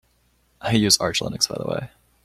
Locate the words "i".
0.61-0.71